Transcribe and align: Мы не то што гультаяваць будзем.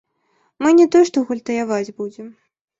Мы 0.63 0.71
не 0.79 0.87
то 0.95 1.03
што 1.11 1.25
гультаяваць 1.29 1.95
будзем. 2.01 2.37